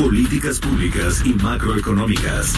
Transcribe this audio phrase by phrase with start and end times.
[0.00, 2.54] Políticas públicas y macroeconómicas.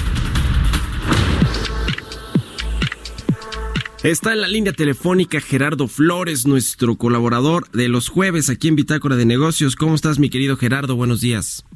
[4.04, 9.16] Está en la línea telefónica Gerardo Flores, nuestro colaborador de los jueves aquí en Bitácora
[9.16, 9.74] de Negocios.
[9.74, 10.94] ¿Cómo estás, mi querido Gerardo?
[10.94, 11.66] Buenos días.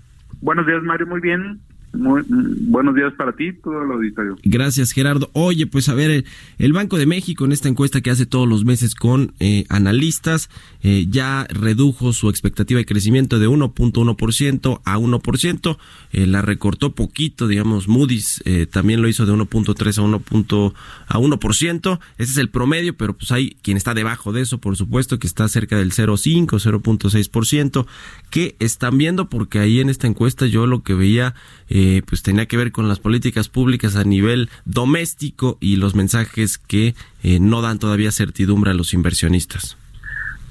[0.41, 1.09] Buenos días, Mario.
[1.09, 1.61] Muy bien.
[1.97, 4.37] Muy, buenos días para ti, todo el auditorio.
[4.45, 5.31] Gracias, Gerardo.
[5.33, 6.25] Oye, pues a ver,
[6.59, 10.51] el, Banco de México en esta encuesta que hace todos los meses con eh, analistas
[10.83, 15.79] eh, ya redujo su expectativa de crecimiento de 1.1% a 1%.
[16.13, 20.75] Eh, la recortó poquito, digamos, Moody's también lo hizo de 1.3 a 1.
[21.09, 21.99] a 1%.
[22.19, 25.27] Ese es el promedio, pero pues hay quien está debajo de eso, por supuesto, que
[25.27, 27.87] está cerca del 0.5, 0.6%.
[28.31, 29.29] ¿Qué están viendo?
[29.29, 31.35] Porque ahí en esta encuesta yo lo que veía
[31.69, 36.59] eh, pues tenía que ver con las políticas públicas a nivel doméstico y los mensajes
[36.59, 39.77] que eh, no dan todavía certidumbre a los inversionistas.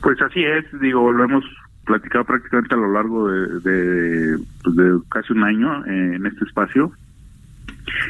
[0.02, 1.44] Pues así es, digo, lo hemos
[1.86, 4.76] platicado prácticamente a lo largo de, pues
[5.10, 6.92] casi un año eh, en este espacio.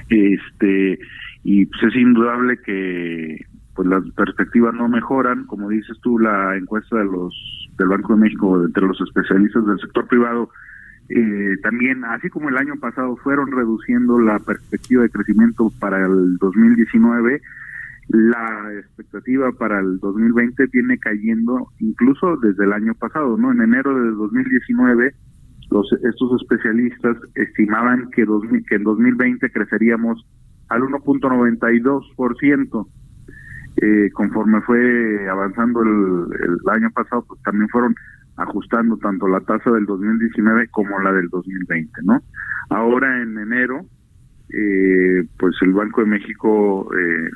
[0.09, 0.99] Este
[1.43, 6.97] y pues es indudable que pues las perspectivas no mejoran, como dices tú, la encuesta
[6.97, 7.33] de los
[7.77, 10.49] del Banco de México entre los especialistas del sector privado
[11.09, 16.37] eh, también, así como el año pasado fueron reduciendo la perspectiva de crecimiento para el
[16.37, 17.41] 2019,
[18.07, 23.51] la expectativa para el 2020 viene cayendo incluso desde el año pasado, ¿no?
[23.51, 25.13] En enero de 2019
[25.71, 28.23] los estos especialistas estimaban que,
[28.67, 30.23] que en 2020 creceríamos
[30.69, 32.87] al 1.92%.
[33.81, 37.95] Eh, conforme fue avanzando el, el año pasado, pues también fueron
[38.37, 42.21] ajustando tanto la tasa del 2019 como la del 2020, ¿no?
[42.69, 43.85] Ahora en enero,
[44.53, 47.29] eh, pues el Banco de México, eh,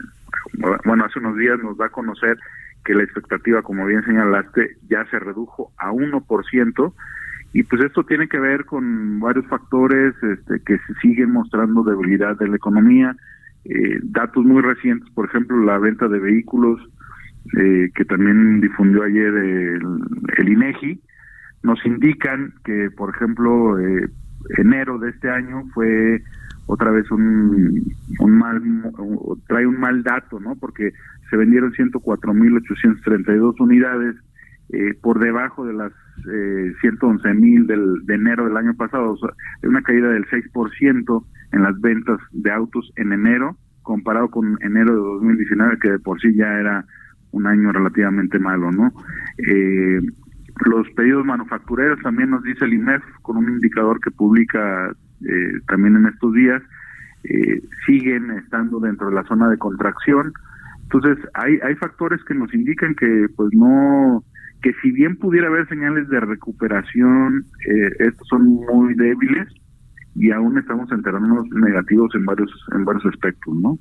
[0.85, 2.37] bueno, hace unos días nos da a conocer
[2.83, 6.93] que la expectativa, como bien señalaste, ya se redujo a 1%,
[7.51, 12.47] y pues esto tiene que ver con varios factores este, que siguen mostrando debilidad de
[12.47, 13.15] la economía,
[13.65, 16.79] eh, datos muy recientes, por ejemplo, la venta de vehículos,
[17.57, 21.01] eh, que también difundió ayer el, INEGI,
[21.63, 24.09] nos indican que, por ejemplo, eh,
[24.57, 26.21] enero de este año fue
[26.67, 27.83] otra vez un,
[28.19, 28.61] un mal,
[29.47, 30.55] trae un mal dato, ¿no?
[30.55, 30.93] Porque
[31.29, 34.15] se vendieron 104.832 unidades
[34.71, 35.91] eh, por debajo de las
[36.31, 39.29] eh, 111.000 del, de enero del año pasado, o sea,
[39.63, 44.99] una caída del 6% en las ventas de autos en enero, comparado con enero de
[44.99, 46.85] 2019, que de por sí ya era
[47.31, 48.91] un año relativamente malo, ¿no?
[49.37, 49.99] Eh,
[50.65, 54.91] los pedidos manufactureros también nos dice el IMEF con un indicador que publica
[55.21, 56.61] eh, también en estos días,
[57.23, 60.33] eh, siguen estando dentro de la zona de contracción.
[60.83, 64.23] Entonces, hay, hay factores que nos indican que, pues, no,
[64.61, 67.45] que si bien pudiera haber señales de recuperación,
[67.99, 69.47] estos son muy débiles
[70.19, 73.79] y aún estamos enterándonos negativos en varios en varios aspectos, ¿no?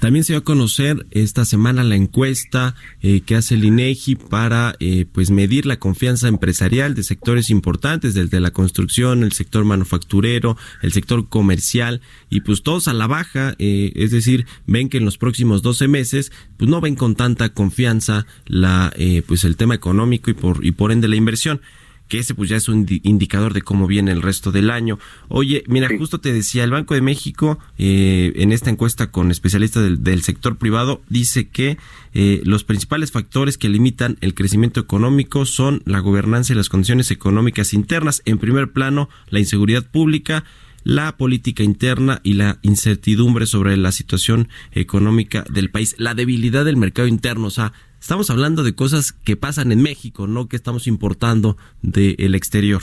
[0.00, 4.74] También se va a conocer esta semana la encuesta eh, que hace el INEGI para
[4.80, 10.56] eh, pues medir la confianza empresarial de sectores importantes, desde la construcción, el sector manufacturero,
[10.82, 15.04] el sector comercial y pues todos a la baja, eh, es decir, ven que en
[15.04, 18.92] los próximos 12 meses pues no ven con tanta confianza la
[19.28, 21.60] pues el tema económico y por y por ende la inversión
[22.08, 24.98] que ese pues ya es un indicador de cómo viene el resto del año.
[25.28, 30.02] Oye, mira, justo te decía, el Banco de México, eh, en esta encuesta con especialistas
[30.02, 31.78] del, sector privado, dice que
[32.14, 37.10] eh, los principales factores que limitan el crecimiento económico son la gobernanza y las condiciones
[37.10, 38.22] económicas internas.
[38.24, 40.44] En primer plano, la inseguridad pública,
[40.86, 46.76] la política interna y la incertidumbre sobre la situación económica del país, la debilidad del
[46.76, 47.72] mercado interno, o sea,
[48.06, 52.80] estamos hablando de cosas que pasan en México, no que estamos importando del exterior.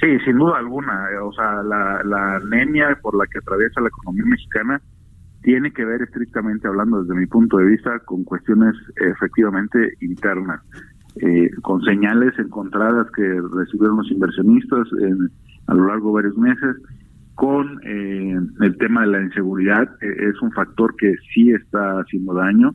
[0.00, 1.08] Sí, sin duda alguna.
[1.22, 4.80] O sea, la, la anemia por la que atraviesa la economía mexicana
[5.42, 10.62] tiene que ver estrictamente hablando desde mi punto de vista con cuestiones efectivamente internas,
[11.16, 14.88] eh, con señales encontradas que recibieron los inversionistas
[15.66, 16.76] a lo largo de varios meses,
[17.34, 22.32] con eh, el tema de la inseguridad, eh, es un factor que sí está haciendo
[22.32, 22.74] daño.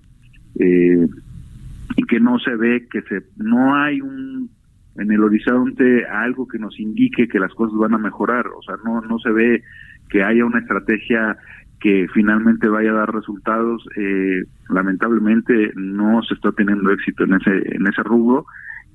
[2.00, 4.50] Y que no se ve que se no hay un
[4.96, 8.48] en el horizonte algo que nos indique que las cosas van a mejorar.
[8.48, 9.63] O sea, no, no se ve
[10.10, 11.38] que haya una estrategia
[11.81, 13.86] que finalmente vaya a dar resultados.
[13.98, 18.46] Eh, lamentablemente no se está teniendo éxito en ese en ese rubro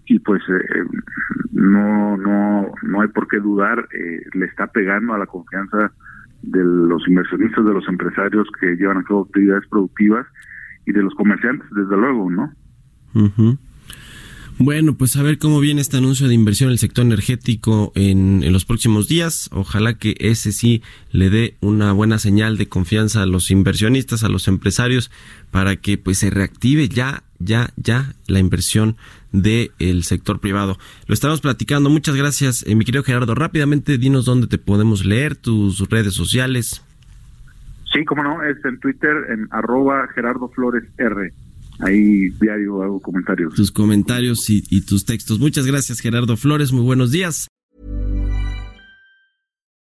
[0.06, 0.85] y pues eh,
[1.53, 3.87] no no no hay por qué dudar.
[3.93, 5.93] Eh, le está pegando a la confianza
[6.41, 10.27] de los inversionistas, de los empresarios que llevan a cabo actividades productivas
[10.87, 12.53] y de los comerciantes, desde luego, ¿no?
[14.57, 18.53] Bueno, pues a ver cómo viene este anuncio de inversión en el sector energético en,
[18.53, 19.51] los próximos días.
[19.53, 20.81] Ojalá que ese sí
[21.11, 25.11] le dé una buena señal de confianza a los inversionistas, a los empresarios,
[25.51, 28.97] para que pues se reactive ya, ya, ya la inversión
[29.33, 30.79] del sector privado.
[31.09, 31.91] Lo estamos platicando.
[31.91, 33.35] Muchas gracias, eh, mi querido Gerardo.
[33.35, 36.85] Rápidamente, dinos dónde te podemos leer, tus redes sociales.
[37.93, 41.33] Sí, cómo no, es en Twitter, en arroba Gerardo Flores R.
[41.81, 43.55] Ahí diario hago comentarios.
[43.55, 45.38] Tus comentarios y, tus textos.
[45.38, 46.73] Muchas gracias, Gerardo Flores.
[46.73, 47.49] Muy buenos días.